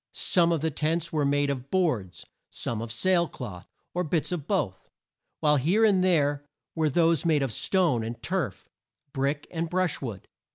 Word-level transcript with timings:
Some 0.15 0.51
of 0.51 0.61
the 0.61 0.71
tents 0.71 1.13
were 1.13 1.25
made 1.25 1.51
of 1.51 1.69
boards, 1.69 2.25
some 2.49 2.81
of 2.81 2.91
sail 2.91 3.27
cloth, 3.27 3.67
or 3.93 4.03
bits 4.03 4.31
of 4.31 4.47
both, 4.47 4.89
while 5.41 5.57
here 5.57 5.85
and 5.85 6.03
there 6.03 6.43
were 6.73 6.89
those 6.89 7.23
made 7.23 7.43
of 7.43 7.51
stone 7.53 8.03
and 8.03 8.19
turf, 8.23 8.67
brick 9.13 9.45
and 9.51 9.69
brush 9.69 10.01
wood. 10.01 10.27